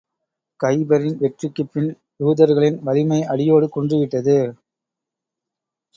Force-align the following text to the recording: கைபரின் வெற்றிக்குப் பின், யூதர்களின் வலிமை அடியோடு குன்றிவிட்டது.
கைபரின் 0.59 1.17
வெற்றிக்குப் 1.17 1.69
பின், 1.73 1.91
யூதர்களின் 2.19 2.79
வலிமை 2.83 3.23
அடியோடு 3.25 3.69
குன்றிவிட்டது. 3.69 4.37